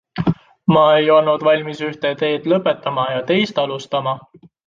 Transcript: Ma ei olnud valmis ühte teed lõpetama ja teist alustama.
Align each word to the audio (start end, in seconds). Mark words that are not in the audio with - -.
Ma 0.75 0.85
ei 1.01 1.09
olnud 1.15 1.43
valmis 1.49 1.83
ühte 1.89 2.11
teed 2.23 2.49
lõpetama 2.53 3.05
ja 3.17 3.23
teist 3.33 3.63
alustama. 3.67 4.19